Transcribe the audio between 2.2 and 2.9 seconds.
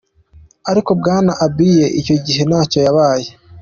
gihe ntacyo